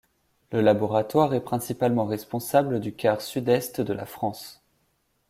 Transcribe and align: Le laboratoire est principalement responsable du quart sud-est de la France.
Le 0.51 0.61
laboratoire 0.61 1.35
est 1.35 1.41
principalement 1.45 2.05
responsable 2.05 2.79
du 2.79 2.91
quart 2.95 3.21
sud-est 3.21 3.81
de 3.81 3.93
la 3.93 4.07
France. 4.07 4.63